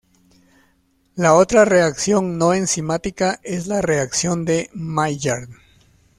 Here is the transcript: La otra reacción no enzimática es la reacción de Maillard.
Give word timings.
La 1.13 1.35
otra 1.35 1.63
reacción 1.63 2.39
no 2.39 2.55
enzimática 2.55 3.39
es 3.43 3.67
la 3.67 3.81
reacción 3.83 4.45
de 4.45 4.67
Maillard. 4.73 5.47